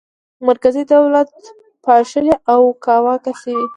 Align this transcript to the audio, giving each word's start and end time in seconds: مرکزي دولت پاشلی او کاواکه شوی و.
مرکزي 0.47 0.83
دولت 0.93 1.29
پاشلی 1.85 2.33
او 2.53 2.61
کاواکه 2.85 3.31
شوی 3.39 3.55
و. 3.65 3.69